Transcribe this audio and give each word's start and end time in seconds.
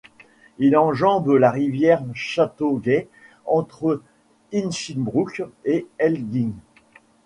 Il 0.57 0.75
enjambe 0.77 1.27
la 1.27 1.51
rivière 1.51 2.03
Châteauguay 2.15 3.07
entre 3.45 4.01
Hinchinbrooke 4.51 5.43
et 5.63 5.85
Elgin. 5.99 6.53